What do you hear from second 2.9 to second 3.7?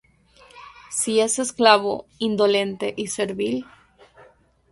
y servil,